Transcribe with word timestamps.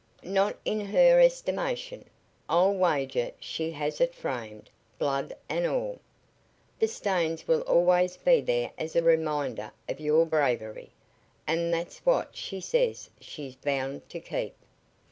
"Not 0.23 0.57
in 0.65 0.79
her 0.87 1.19
estimation. 1.19 2.05
I'll 2.49 2.73
wager 2.73 3.29
she 3.39 3.69
has 3.73 4.01
it 4.01 4.15
framed, 4.15 4.71
blood 4.97 5.35
and 5.47 5.67
all. 5.67 5.99
The 6.79 6.87
stains 6.87 7.47
will 7.47 7.61
always 7.65 8.17
be 8.17 8.41
there 8.41 8.71
as 8.79 8.95
a 8.95 9.03
reminder 9.03 9.71
of 9.87 9.99
your 9.99 10.25
bravery, 10.25 10.89
and 11.45 11.71
that's 11.71 11.99
what 11.99 12.35
she 12.35 12.59
says 12.61 13.11
she's 13.19 13.55
bound 13.55 14.09
to 14.09 14.19
keep. 14.19 14.55